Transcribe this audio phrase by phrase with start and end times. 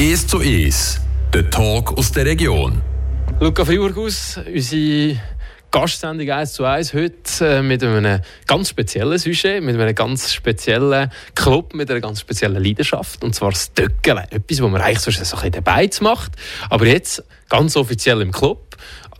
[0.00, 1.00] 1 zu 1,
[1.34, 2.80] der Talk aus der Region.
[3.40, 5.20] Luca Friburgus, unsere
[5.72, 11.10] Gastsendung 1 zu 1 heute äh, mit einem ganz speziellen Sujet, mit einem ganz speziellen
[11.34, 14.18] Club, mit einer ganz speziellen Leidenschaft, und zwar das Töckeln.
[14.30, 16.30] Etwas, was man eigentlich sonst so ein bisschen dabei macht,
[16.70, 18.76] aber jetzt ganz offiziell im Club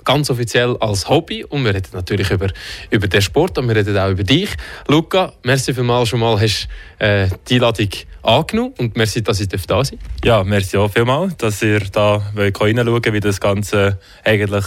[0.09, 2.49] ganz offiziell als Hobby und wir reden natürlich über,
[2.89, 4.49] über den Sport und wir reden auch über dich.
[4.87, 6.67] Luca, merci vielmals schon mal, hast
[6.99, 7.91] äh, die Einladung
[8.23, 13.13] angenommen und merci, dass ich da sein Ja, merci auch vielmals, dass ihr da reinschauen
[13.13, 14.65] wie das Ganze eigentlich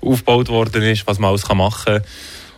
[0.00, 2.02] aufgebaut worden ist, was man alles machen kann.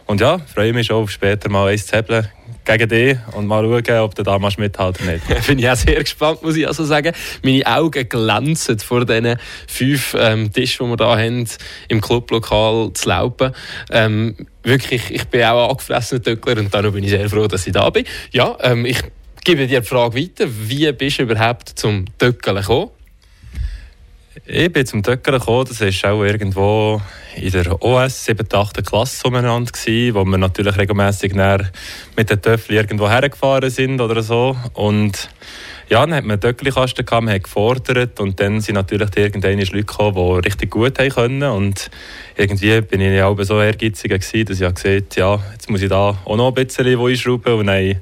[0.07, 2.29] Und ja, freue mich schon auf später mal eins zu hebeln
[2.67, 5.47] gegen dich und mal schauen, ob du da mal oder nicht.
[5.47, 7.13] Bin ich auch sehr gespannt, muss ich also sagen.
[7.43, 11.49] Meine Augen glänzen vor diesen fünf ähm, Tischen, die wir hier haben,
[11.89, 13.53] im Clublokal zu laufen.
[13.91, 17.73] Ähm, wirklich, ich bin auch angefressener Töckler und darum bin ich sehr froh, dass ich
[17.73, 18.05] da bin.
[18.33, 19.01] Ja, ähm, ich
[19.45, 20.47] gebe dir die Frage weiter.
[20.49, 22.91] Wie bist du überhaupt zum Töckeln gekommen?
[24.45, 27.01] Ich bin zum Töckern gekommen, das war auch irgendwo
[27.37, 28.47] in der OS 7.
[28.53, 28.85] 8.
[28.85, 34.55] Klasse umeinander, wo wir natürlich regelmässig mit den Töffeln irgendwo hergefahren sind oder so.
[34.75, 35.31] Und
[35.89, 39.73] ja, dann hat man Töckelkasten gehabt, man hat gefordert und dann sind natürlich irgendwann Leute
[39.73, 41.91] gekommen, die richtig gut haben können und
[42.37, 46.19] irgendwie bin ich auch so ehrgeizig gewesen, dass ich gesagt ja, jetzt muss ich da
[46.25, 48.01] auch noch ein bisschen einschrauben und dann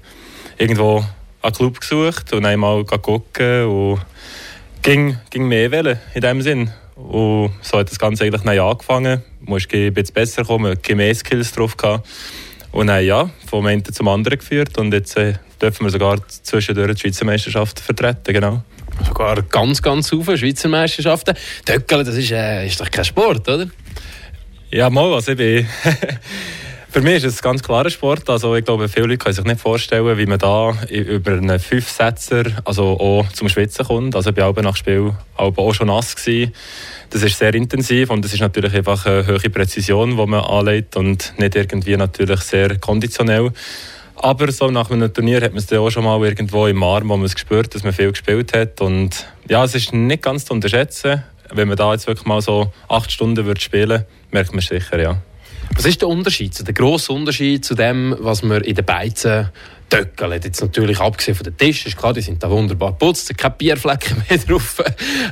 [0.58, 1.04] irgendwo
[1.42, 4.00] einen Club gesucht und einmal gucken und
[4.84, 6.70] ging, ging mehr wählen in dem Sinn.
[6.94, 9.22] Und so hat das Ganze eigentlich neu angefangen.
[9.40, 12.08] Musst ein bisschen besser kommen, mehr Skills drauf gehabt.
[12.70, 16.94] Und dann, ja, vom einen zum anderen geführt und jetzt äh, dürfen wir sogar zwischendurch
[16.94, 18.62] die Schweizer Meisterschaft vertreten, genau.
[19.06, 21.36] Sogar ganz, ganz viele Schweizer Meisterschaften.
[21.64, 23.68] Töckeln, das ist, äh, ist doch kein Sport, oder?
[24.70, 25.68] Ja, mal, also ich bin...
[26.94, 28.30] Für mich ist es ein ganz klarer Sport.
[28.30, 32.44] Also ich glaube, viele Leute können sich nicht vorstellen, wie man da über einen Fünfsetzer
[32.64, 34.14] also auch zum Schwitzen kommt.
[34.14, 36.14] Also ich war nach Spiel auch schon nass.
[36.14, 36.54] Gewesen.
[37.10, 40.94] Das ist sehr intensiv und es ist natürlich einfach eine hohe Präzision, die man anlegt
[40.94, 43.50] und nicht irgendwie natürlich sehr konditionell.
[44.14, 47.08] Aber so nach einem Turnier hat man es dann auch schon mal irgendwo im Arm,
[47.08, 48.80] wo man es gespürt, dass man viel gespielt hat.
[48.80, 51.24] Und ja, es ist nicht ganz zu unterschätzen.
[51.52, 55.00] Wenn man da jetzt wirklich mal so acht Stunden würde spielen merkt man es sicher,
[55.00, 55.16] ja.
[55.74, 59.50] Was ist der Unterschied, der grosse Unterschied zu dem, was wir in den Beizen
[59.90, 60.40] töckeln?
[60.42, 64.22] Jetzt natürlich abgesehen von den Tischen, ist klar, die sind da wunderbar geputzt, keine Bierflecken
[64.28, 64.82] mehr drauf.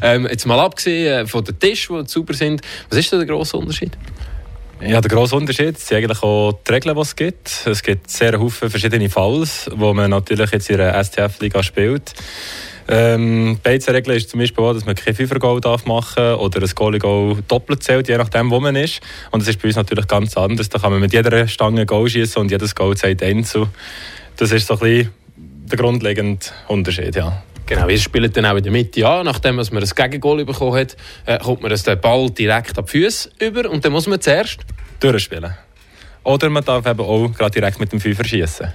[0.03, 3.97] Ähm, jetzt mal abgesehen von den Tischen, die sauber sind, was ist der grosse Unterschied?
[4.85, 7.67] Ja, der grosse Unterschied sind eigentlich auch die Regeln, die es gibt.
[7.67, 12.13] Es gibt sehr viele verschiedene Falls, wo man natürlich jetzt in der STF-Liga spielt.
[12.89, 16.71] Ähm, die Regel ist zum Beispiel auch, dass man kein Fünfer-Goal machen darf oder ein
[16.75, 19.01] Goalie-Goal doppelt zählt, je nachdem, wo man ist.
[19.31, 20.69] Und das ist bei uns natürlich ganz anders.
[20.69, 23.69] Da kann man mit jeder Stange Goal schießen und jedes Goal zählt einzeln.
[24.37, 25.11] Das ist so ein bisschen
[25.71, 27.43] der grundlegende Unterschied, ja.
[27.67, 29.25] Genau, ihr spielt dann auch in der Mitte an.
[29.25, 33.31] Nachdem man ein Gegengol bekommen hat, äh, kommt man den Ball direkt an die Füße
[33.39, 34.59] über und dann muss man zuerst
[35.01, 35.55] durchspielen.
[36.25, 38.73] Oder man darf eben auch gerade direkt mit dem Fünfer schießen.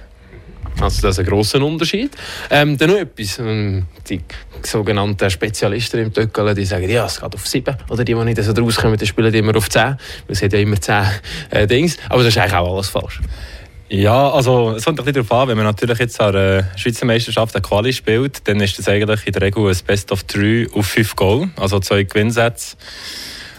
[0.80, 2.10] Also das ist ein grosser Unterschied.
[2.50, 3.38] Ähm, dann noch etwas.
[3.38, 4.20] Ähm, die
[4.62, 7.76] sogenannten Spezialisten im Töckeln, die sagen, ja, es geht auf 7.
[7.88, 9.96] Oder die, die nicht so rauskommen, die spielen immer auf 10.
[10.28, 11.04] Es hat ja immer 10
[11.50, 11.96] äh, Dings.
[12.08, 13.20] Aber das ist eigentlich auch alles falsch.
[13.90, 17.06] Ja, also es kommt ein bisschen darauf an, wenn man natürlich jetzt an der Schweizer
[17.06, 20.66] Meisterschaft eine Quali spielt, dann ist das eigentlich in der Regel ein Best of 3
[20.74, 22.76] auf 5 Goal, also zwei Gewinnsätze.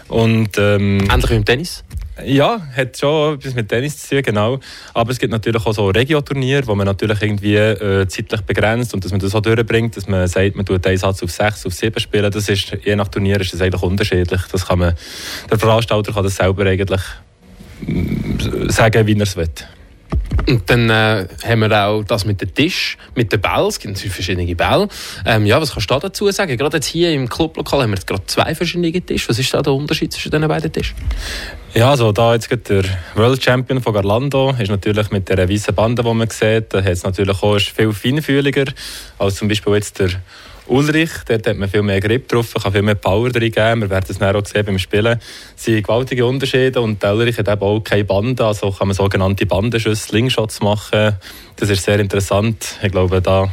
[0.06, 1.82] Und, ähm, Ähnlich wie im Tennis?
[2.24, 4.60] Ja, hat schon etwas mit Tennis zu tun, genau.
[4.94, 9.04] Aber es gibt natürlich auch so Regio-Turniere, wo man natürlich irgendwie äh, zeitlich begrenzt und
[9.04, 11.74] dass man das auch durchbringt, dass man sagt, man tut einen Satz auf sechs, auf
[11.74, 12.30] sieben spielen.
[12.30, 14.42] Das ist, je nach Turnier ist das eigentlich unterschiedlich.
[14.50, 14.94] Das kann man,
[15.50, 17.02] der Veranstalter kann das selber eigentlich
[17.86, 19.48] mm, sagen, wie er es will.
[20.48, 23.68] Und dann äh, haben wir auch das mit dem Tisch, mit den Bällen.
[23.68, 24.88] Es gibt verschiedene Bälle.
[25.26, 26.56] Ähm, ja, was kannst du dazu sagen?
[26.56, 29.28] Gerade jetzt hier im Clublokal haben wir gerade zwei verschiedene Tische.
[29.28, 30.96] Was ist da der Unterschied zwischen den beiden Tischen?
[31.74, 32.84] Ja, also da jetzt der
[33.14, 36.88] World Champion von Garlando ist natürlich mit der weißen Bande, die man sieht, da hat
[36.88, 38.64] es natürlich auch viel feinfühliger
[39.18, 40.10] als zum Beispiel jetzt der
[40.70, 43.80] Ulrich, dort hat man viel mehr Grip drauf, kann viel mehr Power drin geben.
[43.80, 45.18] Wir werden es auch sehen beim Spielen.
[45.56, 48.94] Es sind gewaltige Unterschiede und der Ulrich hat eben auch keine Bande, also kann man
[48.94, 51.16] sogenannte Bandenschüsse, Slingshots machen.
[51.56, 52.76] Das ist sehr interessant.
[52.82, 53.50] Ich glaube, da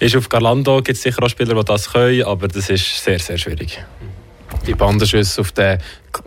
[0.00, 3.18] ist auf Garlando gibt es sicher auch Spieler, die das können, aber das ist sehr,
[3.18, 3.84] sehr schwierig.
[4.66, 5.78] Die Bandenschüsse auf den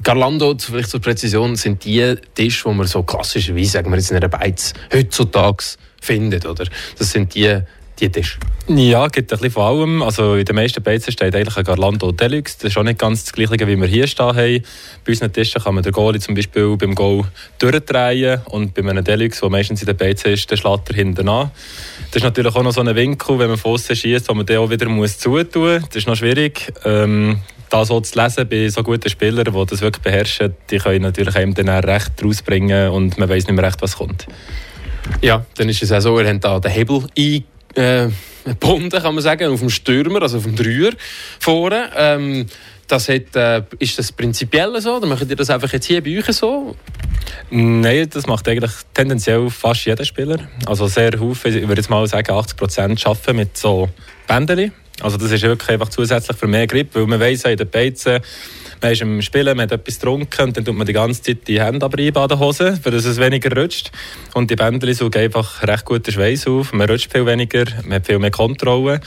[0.03, 4.17] Garlando, vielleicht zur Präzision, sind die Tische, die man so klassischerweise, sagen wir jetzt in
[4.17, 5.63] einer Beiz, heutzutage
[5.99, 6.65] findet, oder?
[6.97, 7.59] Das sind die
[7.99, 8.37] die Tisch?
[8.67, 10.01] Ja, gibt ein bisschen von allem.
[10.01, 12.57] Also in den meisten Beizen steht eigentlich ein Garlando Deluxe.
[12.59, 14.63] Das ist auch nicht ganz das gleiche, wie wir hier stehen haben.
[15.05, 17.25] Bei unseren Tischen kann man den Goalie zum Beispiel beim Goal
[17.59, 21.51] durchdrehen und bei einem Deluxe, der meistens in der Beizen ist, der Schlatter hinten an.
[22.07, 24.45] Das ist natürlich auch noch so ein Winkel, wenn man von außen schießt, wo man
[24.45, 25.87] den auch wieder muss zutun muss.
[25.89, 26.73] Das ist noch schwierig.
[26.85, 27.39] Ähm,
[27.69, 31.35] da so zu lesen bei so guten Spielern, die das wirklich beherrschen, die können natürlich
[31.35, 34.27] einem dann recht rausbringen und man weiß nicht mehr recht, was kommt.
[35.21, 37.43] Ja, dann ist es auch so, ihr habt da den Hebel eingebunden,
[37.75, 38.09] äh,
[38.59, 40.91] kann man sagen, auf dem Stürmer, also auf dem Dreier
[41.39, 41.89] vorne.
[41.95, 42.47] Ähm,
[42.87, 44.97] das hat, äh, ist das prinzipiell so?
[44.97, 46.75] Oder macht ihr das einfach jetzt hier bei euch so?
[47.49, 50.37] Nein, das macht eigentlich tendenziell fast jeder Spieler.
[50.65, 53.89] Also sehr häufig, ich würde jetzt mal sagen, 80 Prozent arbeiten mit so
[54.27, 54.71] Bändchen.
[55.01, 58.19] Also das ist wirklich einfach zusätzlich für mehr Grip, weil man weiss, in den Beizen
[58.81, 61.47] man ist im Spielen, man hat etwas getrunken und dann tut man die ganze Zeit
[61.47, 63.91] die Hände abreiben an der Hose, damit es weniger rutscht.
[64.33, 68.05] Und die Bändchen saugen einfach recht guten Schweiß auf, man rutscht viel weniger, man hat
[68.05, 69.01] viel mehr Kontrolle.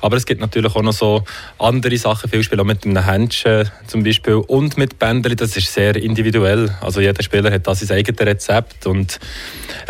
[0.00, 1.24] Aber es gibt natürlich auch noch so
[1.58, 5.72] andere Sachen, viel Spiel auch mit einem Händchen zum Beispiel und mit Bändchen, das ist
[5.72, 6.70] sehr individuell.
[6.80, 9.18] Also jeder Spieler hat da sein eigenes Rezept und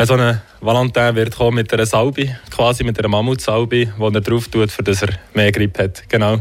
[0.03, 4.47] so eine Valentin wird kommen mit einer Salbe, quasi mit einer Mammutsalbe, die er drauf
[4.47, 6.09] tut, für dass er mehr Grip hat.
[6.09, 6.39] Genau.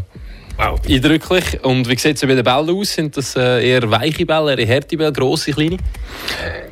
[0.58, 1.64] Wow, eindrücklich.
[1.64, 2.94] Und wie sieht es bei den Bällen aus?
[2.94, 5.78] Sind das äh, eher weiche Bälle, eher harte Bälle, grosse, kleine?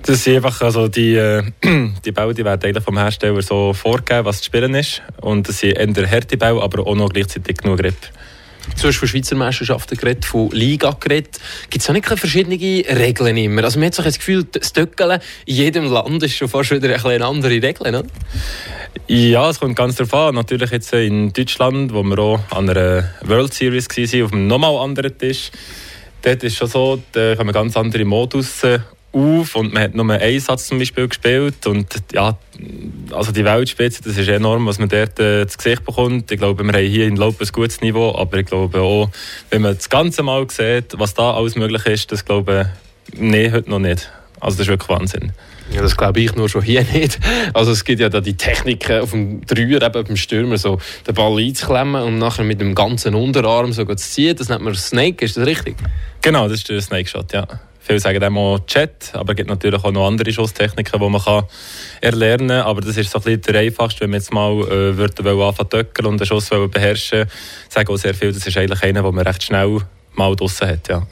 [0.04, 1.44] Das sind einfach, also die, äh,
[2.06, 5.02] die Bälle die werden eigentlich vom Hersteller so vorgegeben, was zu spielen ist.
[5.22, 7.96] Und das sind eher harte Bälle, aber auch noch gleichzeitig genug Grip.
[8.82, 11.40] Du hast von Schweizer Meisterschaften geredet, von Liga geredet.
[11.70, 13.64] Gibt es auch nicht verschiedene Regeln immer?
[13.64, 16.94] Also man hat so das Gefühl, das Töckeln in jedem Land ist schon fast wieder
[17.04, 18.04] eine andere Regel, oder?
[19.08, 20.36] Ja, es kommt ganz darauf an.
[20.36, 24.78] Natürlich jetzt in Deutschland, wo wir auch an einer World Series waren, auf einem nochmal
[24.78, 25.52] anderen Tisch.
[26.22, 28.80] Dort ist schon so, da kommen ganz andere Modus äh,
[29.12, 32.38] auf und man hat nur einen Satz zum Beispiel gespielt und ja,
[33.12, 36.32] also die Weltspitze, das ist enorm, was man dort äh, zu Gesicht bekommt.
[36.32, 39.10] Ich glaube, wir haben hier in Lob ein gutes Niveau, aber ich glaube auch,
[39.50, 42.70] wenn man das ganze Mal sieht, was da alles möglich ist, das glaube
[43.10, 44.12] ich, nee, heute noch nicht.
[44.40, 45.32] Also das ist wirklich Wahnsinn.
[45.72, 47.20] Ja, das glaube ich nur schon hier nicht.
[47.54, 51.14] Also es gibt ja da die Technik auf dem Dreier, eben beim Stürmer, so den
[51.14, 54.36] Ball einzuklemmen und nachher mit dem ganzen Unterarm so zu ziehen.
[54.36, 55.76] Das nennt man Snake, ist das richtig?
[56.22, 57.48] Genau, das ist der Snake Shot, ja.
[57.80, 61.22] Viele sagen dem auch Chat, aber es gibt natürlich auch noch andere Schusstechniken, die man
[61.22, 61.46] kann
[62.02, 62.62] erlernen kann.
[62.62, 65.88] Aber das ist so ein bisschen der einfachste, wenn man jetzt mal äh, würde anfangen
[65.96, 67.26] zu und einen Schuss beherrschen
[67.68, 69.80] sagen auch sehr viel, das ist eigentlich einer, den man recht schnell
[70.14, 71.08] mal draussen hat, ja.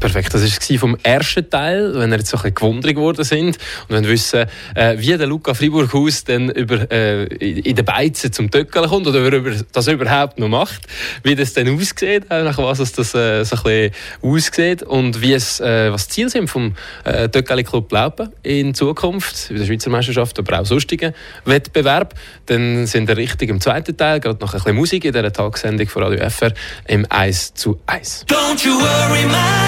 [0.00, 3.58] Perfekt, das war vom ersten Teil, wenn wir jetzt so ein bisschen gewundert geworden sind
[3.88, 8.50] und wenn wissen, äh, wie der Luca Friburghaus dann über, äh, in den Beizen zum
[8.50, 10.82] Töckeln kommt oder über das überhaupt noch macht,
[11.24, 13.92] wie das dann aussieht, äh, nach was das äh, so ein bisschen
[14.22, 18.74] aussieht und wie es, äh, was die Ziele sind vom äh, Töckeli Club Laupen in
[18.74, 21.12] Zukunft, bei der Schweizer Meisterschaft, aber auch sonstigen
[21.44, 22.14] Wettbewerb,
[22.46, 25.88] dann sind wir richtig im zweiten Teil, gerade noch ein bisschen Musik in dieser Tagessendung
[25.88, 26.52] von Radio FR
[26.86, 28.26] im 1 zu 1.
[28.28, 29.67] Don't you worry, my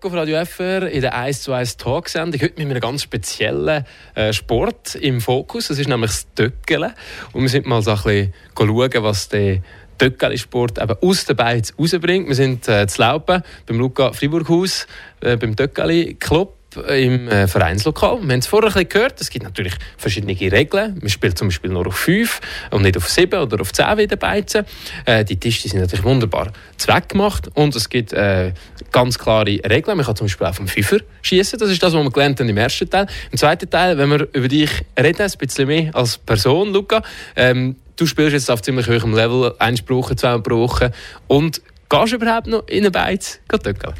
[0.00, 2.40] zurück auf Radio FR in der 1 zu 1 Talksendung.
[2.40, 5.68] Heute mit einem ganz speziellen äh, Sport im Fokus.
[5.68, 6.92] Das ist nämlich das Töckeln.
[7.32, 9.60] Und wir sind mal so ein bisschen schauen, was der
[9.98, 12.28] Töckeli-Sport aus der Beiz rausbringt.
[12.28, 14.86] Wir sind äh, zu Laupen beim Luca Friburghaus,
[15.20, 18.18] äh, beim Töckeli-Club im äh, Vereinslokal.
[18.22, 20.98] Wir haben es vorher ein gehört, es gibt natürlich verschiedene Regeln.
[21.00, 24.06] Man spielt zum Beispiel nur auf 5 und nicht auf 7 oder auf 10 wie
[24.06, 24.64] der Beizen.
[25.04, 28.52] Äh, die Tische sind natürlich wunderbar zweckgemacht und es gibt äh,
[28.92, 29.96] ganz klare Regeln.
[29.96, 31.58] Man kann zum Beispiel auf dem Fünfer schießen.
[31.58, 33.06] Das ist das, was wir gelernt haben im ersten Teil.
[33.30, 37.02] Im zweiten Teil, wenn wir über dich reden, ein bisschen mehr als Person, Luca.
[37.36, 40.92] Ähm, du spielst jetzt auf ziemlich hohem Level, eins Woche, zwei pro Woche
[41.26, 43.40] und gehst du überhaupt noch in eine Beiz?
[43.48, 43.94] Töckeln?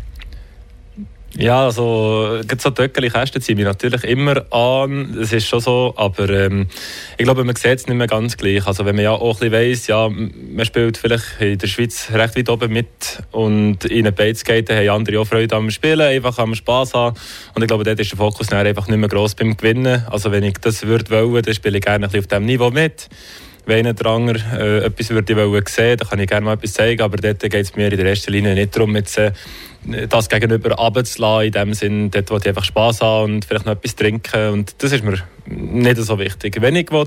[1.36, 6.66] Ja, also so Töckeli-Kästen ziehen mich natürlich immer an, das ist schon so, aber ähm,
[7.18, 8.66] ich glaube, man sieht es nicht mehr ganz gleich.
[8.66, 12.10] Also wenn man ja auch ein bisschen weiss, ja, man spielt vielleicht in der Schweiz
[12.12, 16.36] recht weit oben mit und in den geht, haben andere auch Freude am Spielen, einfach
[16.38, 17.16] am Spass haben
[17.54, 20.04] und ich glaube, dort ist der Fokus einfach nicht mehr gross beim Gewinnen.
[20.10, 22.70] Also wenn ich das würde wollen, dann spiele ich gerne ein bisschen auf diesem Niveau
[22.70, 23.08] mit
[23.66, 27.02] wenn einer Dranger äh, etwas würde ich sehen dann kann ich gerne mal etwas zeigen,
[27.02, 29.32] aber dort geht es mir in der ersten Linie nicht darum, jetzt, äh,
[30.08, 33.72] das gegenüber runterzulassen, in dem Sinn, dort will ich einfach Spass haben und vielleicht noch
[33.72, 36.60] etwas trinken und das ist mir nicht so wichtig.
[36.60, 37.06] Wenn ich will,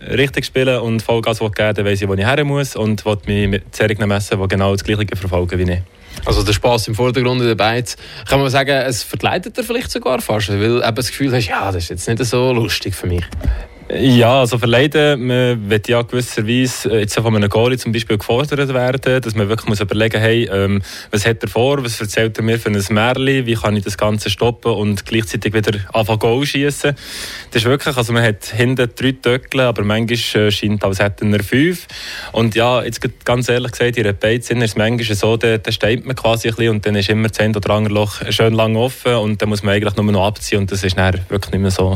[0.00, 3.48] richtig spielen und Vollgas geben dann weiss ich, wo ich her muss und will mich
[3.48, 5.80] mit Serien messen, die genau das Gleiche verfolgen wie ich.
[6.24, 7.96] Also der Spaß im Vordergrund in der Beiz,
[8.28, 11.70] kann man sagen, es verkleidet er vielleicht sogar fast, weil du das Gefühl hast, ja,
[11.70, 13.24] das ist jetzt nicht so lustig für mich.
[13.90, 18.74] Ja, also verleiden, man wird ja gewisserweise äh, jetzt von einem Goalie zum Beispiel gefordert
[18.74, 22.44] werden, dass man wirklich muss überlegen hey, ähm, was hat er vor, was erzählt er
[22.44, 26.44] mir für ein Märchen, wie kann ich das Ganze stoppen und gleichzeitig wieder anfangen Goal
[26.44, 26.94] schießen.
[27.50, 31.32] Das ist wirklich, also man hat hinten drei Töckle, aber manchmal äh, scheint als hätten
[31.32, 31.86] er fünf.
[32.32, 35.72] Und ja, jetzt ganz ehrlich gesagt, in einer Beiz ist es manchmal so, da, da
[35.72, 38.76] steht man quasi ein bisschen und dann ist immer das oder andere Loch schön lang
[38.76, 41.62] offen und dann muss man eigentlich nur noch abziehen und das ist dann wirklich nicht
[41.62, 41.94] mehr so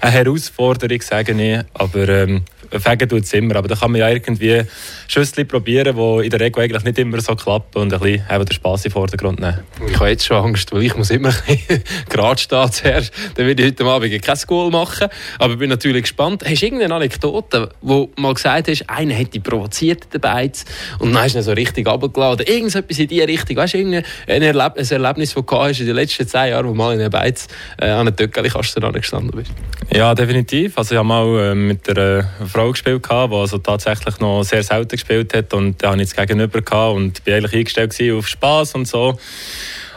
[0.00, 1.80] eine Herausforderung, sagen sage ich.
[1.80, 3.56] Aber ähm, Fegen tut es immer.
[3.56, 4.62] Aber da kann man ja irgendwie
[5.06, 8.44] Schüssel probieren, die in der Regel eigentlich nicht immer so klappen und ein bisschen eben
[8.44, 9.60] den Spass in den Vordergrund nehmen.
[9.88, 11.32] Ich habe jetzt schon Angst, weil ich muss immer
[12.08, 13.12] gerade stehen zuerst.
[13.34, 15.08] Dann werde ich heute Abend kein Goal machen.
[15.38, 16.44] Aber ich bin natürlich gespannt.
[16.44, 20.64] Hast du irgendeine Anekdote, wo mal gesagt hast, einer hätte provoziert den Beiz
[20.98, 22.34] und dann hast du ihn so richtig runtergeladen?
[22.34, 23.56] Oder irgendetwas in diese Richtung.
[23.56, 26.74] Weißt du, ein Erlebnis, ein Erlebnis, das du hast in den letzten zehn Jahren, wo
[26.74, 27.48] mal in der Beiz
[27.78, 29.52] äh, an einer Töckeli-Kasten gestanden bist?
[29.92, 30.76] Ja, definitiv.
[30.78, 34.96] Also ich habe mal äh, mit einer Frau gespielt, die also tatsächlich noch sehr selten
[34.96, 38.74] gespielt hat und da hatte ich das Gegenüber gehabt und war eigentlich eingestellt auf Spass
[38.74, 39.16] und so.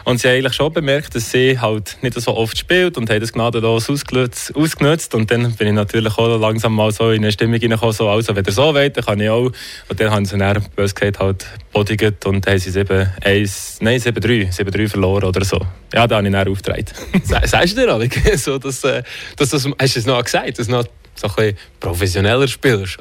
[0.04, 3.18] Und sie haben eigentlich schon bemerkt, dass sie halt nicht so oft spielt und haben
[3.18, 5.14] das gnadenlos ausgenutzt.
[5.14, 8.36] Und dann bin ich natürlich auch langsam mal so in eine Stimmung reingekommen, so, also
[8.36, 9.50] wenn ihr so wollt, dann kann ich auch.
[9.88, 14.56] Und dann haben sie dann, bös gesagt, halt bodigt und haben sie 7-1, nein 7-3,
[14.56, 15.58] 7-3 verloren oder so.
[15.92, 16.86] Ja, da habe ich dann aufgetragen.
[17.24, 19.02] Sagst du dir, Alex, so, dass, äh,
[19.36, 22.98] dass das, hast du es noch gesagt, dass noch so ein bisschen professioneller spielst?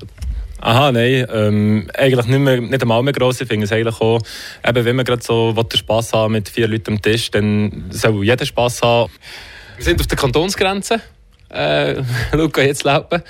[0.63, 3.41] Aha, nein, ähm, eigentlich nicht, mehr, nicht einmal mehr gross.
[3.41, 4.19] Ich finde es eigentlich auch,
[4.63, 8.23] eben, wenn man gerade so den Spass haben mit vier Leuten am Tisch, dann soll
[8.23, 9.11] jeder Spass haben.
[9.77, 11.01] Wir sind auf der Kantonsgrenze.
[11.49, 12.03] Äh,
[12.33, 13.23] Luca, jetzt laufen.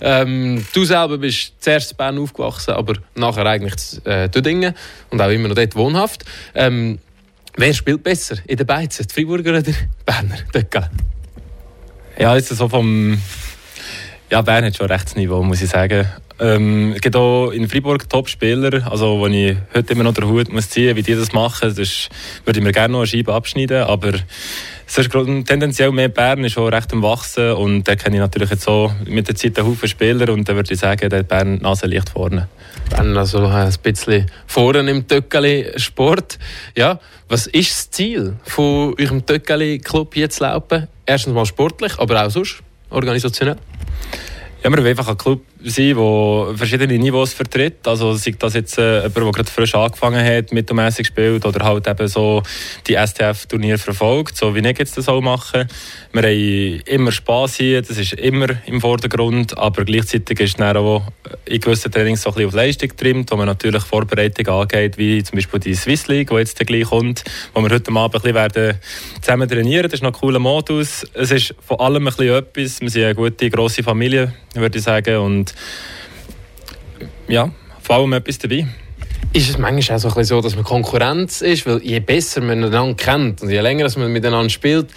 [0.00, 4.74] Ähm, du selber bist zuerst in Bern aufgewachsen, aber nachher eigentlich äh, Dödingen
[5.10, 6.24] und auch immer noch dort wohnhaft.
[6.54, 6.98] Ähm,
[7.54, 9.74] wer spielt besser in den Beizen, die Freiburger oder die
[10.06, 10.38] Berner?
[10.54, 10.88] Döckel?
[12.18, 13.20] Ja, ist so vom...
[14.30, 16.06] Ja, Bern hat schon Rechtsniveau, muss ich sagen.
[16.38, 20.52] Ähm, es gibt auch in Freiburg Top-Spieler, also wo ich heute immer noch den Hut
[20.52, 21.74] muss ziehen, wie die das machen.
[21.74, 22.08] Das
[22.44, 24.12] würde ich mir gerne noch eine Scheibe abschneiden, aber
[24.86, 28.50] es ist tendenziell mehr Bern ist auch recht am Wachsen und da kenne ich natürlich
[28.50, 31.56] jetzt so mit der Zeit einen Haufen Spieler und da würde ich sagen, der Bern
[31.62, 32.48] Nase liegt vorne.
[32.90, 36.38] Bern also ein bisschen vorne im Töckeli-Sport.
[36.76, 40.86] Ja, was ist das Ziel von eurem Töckeli-Club jetzt laufen?
[41.06, 43.56] Erstens mal sportlich, aber auch sonst organisationell?
[44.62, 47.86] Ja, wir wollen einfach ein Club sein, der verschiedene Niveaus vertritt.
[47.86, 51.86] Also sei das jetzt äh, jemand, der gerade frisch angefangen hat, mittelmäßig spielt oder halt
[51.86, 52.42] eben so
[52.86, 55.66] die STF-Turniere verfolgt, so wie ich jetzt das auch mache.
[56.12, 61.02] Wir haben immer Spass hier, das ist immer im Vordergrund, aber gleichzeitig ist dann auch
[61.44, 65.22] in gewissen Trainings so ein bisschen auf Leistung getrimmt, wo man natürlich Vorbereitung angeht, wie
[65.22, 67.24] zum Beispiel die Swiss League, die jetzt gleich kommt,
[67.54, 68.78] wo wir heute Abend ein bisschen werden
[69.20, 69.84] zusammen trainieren.
[69.84, 71.06] Das ist noch ein cooler Modus.
[71.14, 72.80] Es ist vor allem ein bisschen etwas.
[72.80, 75.16] Wir sind eine gute, grosse Familie, würde ich sagen.
[75.18, 75.47] Und
[77.28, 77.50] ja,
[77.82, 78.66] vor allem etwas dabei.
[79.32, 82.94] Ist es manchmal auch so, so, dass man Konkurrenz ist, weil je besser man einander
[82.94, 84.88] kennt und je länger man miteinander spielt,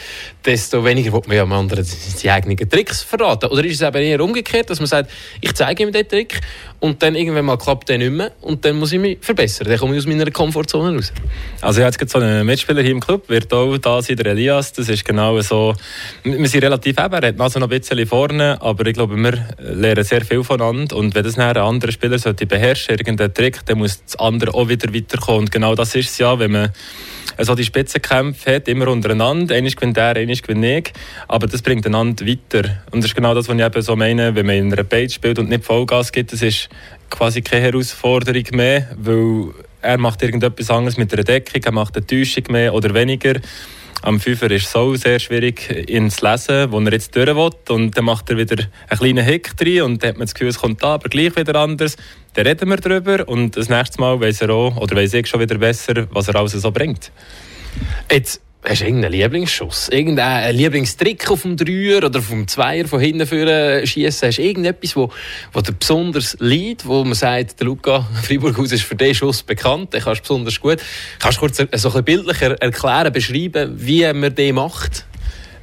[0.46, 1.86] desto weniger wird man ja am anderen
[2.22, 3.50] die eigenen Tricks verraten.
[3.50, 5.12] Oder ist es eben eher umgekehrt, dass man sagt,
[5.42, 6.40] ich zeige ihm den Trick
[6.80, 9.68] und dann irgendwann mal klappt der nicht mehr und dann muss ich mich verbessern.
[9.68, 11.12] Dann komme ich aus meiner Komfortzone raus.
[11.60, 14.28] Also ich habe jetzt so einen Mitspieler hier im Club, wird auch da sein, der
[14.28, 14.72] Elias.
[14.72, 15.76] Das ist genau so,
[16.24, 20.04] wir sind relativ eben, er hat noch ein bisschen vorne, aber ich glaube, wir lernen
[20.06, 24.02] sehr viel voneinander und wenn das ein anderer Spieler sollte beherrschen, irgendeinen Trick, dann muss
[24.22, 26.72] andere auch wieder weiterkommen und genau das ist es ja, wenn man
[27.38, 29.56] so die Spitzenkämpfe hat, immer untereinander.
[29.56, 30.94] Einmal gewinnt der, einmal gewinnt ich.
[31.28, 32.82] Aber das bringt einander weiter.
[32.92, 35.14] Und das ist genau das, was ich eben so meine, wenn man in einer Page
[35.14, 36.70] spielt und nicht Vollgas gibt, das ist
[37.10, 42.06] quasi keine Herausforderung mehr, weil er macht irgendetwas anderes mit einer Deckung, er macht eine
[42.06, 43.40] Täuschung mehr oder weniger.
[44.04, 47.52] Am Fünfer ist es so sehr schwierig, zu lesen, wo er jetzt durch will.
[47.70, 50.48] Und dann macht er wieder einen kleinen Hick drin und dann hat man das Gefühl,
[50.48, 51.98] es kommt da, aber gleich wieder anders.
[52.34, 55.40] Dann reden wir darüber und das nächste Mal weiß er auch, oder weiß ich schon
[55.40, 57.12] wieder besser, was er alles so bringt.
[58.12, 59.90] Jetzt Hast du irgendeinen Lieblingsschuss?
[59.90, 64.28] Irgendeinen Lieblingstrick auf dem Dreier oder dem Zweier von hinten für schießen?
[64.28, 65.12] Hast du irgendetwas, wo,
[65.52, 69.94] wo dir besonders liegt, wo man sagt, der Luca Freiburghaus ist für diesen Schuss bekannt,
[69.94, 70.78] den kannst du besonders gut.
[71.18, 75.06] Kannst du kurz so ein bisschen bildlicher erklären, beschreiben, wie man den macht?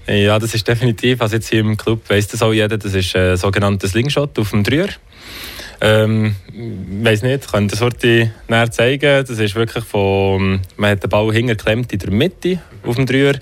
[0.09, 3.15] Ja, das ist definitiv, also jetzt hier im Club weiss das auch jeder, das ist
[3.15, 4.89] ein sogenanntes Slingshot auf dem Dreier.
[5.81, 6.35] Ähm,
[7.03, 9.25] weiß nicht, ich könnte das heute näher zeigen.
[9.27, 13.35] Das ist wirklich von, man hat den Ball hingeklemmt in der Mitte auf dem Dreier.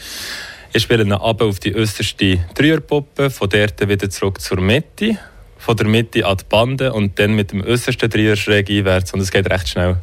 [0.73, 5.17] Ich spiele ihn ab auf die äußerste Dreierpuppe, von dort wieder zurück zur Mitte,
[5.57, 9.21] von der Mitte an die Bande und dann mit dem äußersten Dreier schräg einwärts und
[9.21, 9.97] es geht recht schnell.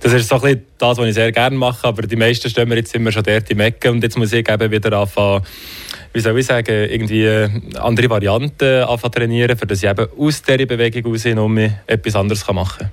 [0.00, 2.76] Das ist so ein das, was ich sehr gerne mache, aber die meisten stehen mir
[2.76, 5.44] jetzt immer schon dort im Ecke und jetzt muss ich eben wieder anfangen,
[6.12, 7.26] wie soll ich sagen, irgendwie
[7.78, 12.78] andere Varianten anfangen trainieren, für dass ich eben aus dieser Bewegung noch etwas anderes machen
[12.78, 12.90] kann.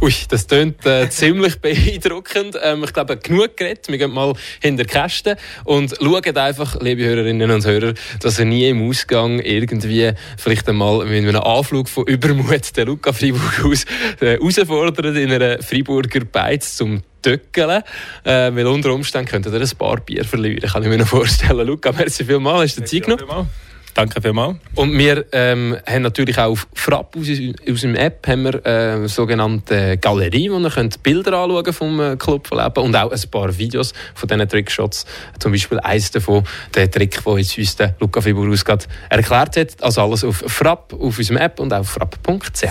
[0.00, 2.58] Ui, das klingt äh, ziemlich beeindruckend.
[2.62, 3.88] Ähm, ich glaube, genug geredet.
[3.88, 8.44] Wir gehen mal hinter die Kästen und schauen einfach, liebe Hörerinnen und Hörer, dass er
[8.44, 13.84] nie im Ausgang irgendwie vielleicht einmal mit einem Anflug von Übermut den Luca Freiburg aus
[14.20, 17.82] äh, herausfordert in einer Freiburger Beiz zum Töckeln,
[18.24, 21.66] äh, weil unter Umständen könnte er ein paar Bier verlieren, kann ich mir noch vorstellen.
[21.66, 23.48] Luca, merci vielmals, hast du Zeit genommen?
[23.94, 24.56] Danke vielmals.
[24.74, 27.26] Und wir ähm, haben natürlich auch auf Frapp aus,
[27.70, 32.00] aus dem App haben wir äh, eine sogenannte Galerie, wo ihr könnt Bilder anschauen vom
[32.00, 35.04] äh, Club von Leben und auch ein paar Videos von diesen Trickshots.
[35.38, 39.82] Zum Beispiel eins davon, der Trick, den jetzt uns der Luca Fiburus gerade erklärt hat.
[39.82, 42.64] Also alles auf Frapp, auf unserem App und auf frapp.ch.